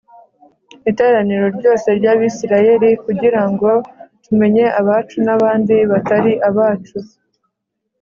[0.91, 3.69] iteraniro ryose ry Abisirayeli kugirango
[4.25, 6.97] tumenye abacu nabandi batari abacu